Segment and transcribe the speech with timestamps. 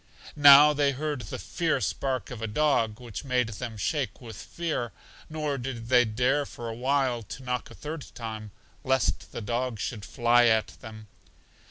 [0.35, 4.93] Now they heard the fierce bark of a dog, which made them shake with fear,
[5.29, 8.49] nor did they dare for a while to knock a third time,
[8.83, 11.07] lest the dog should fly at them.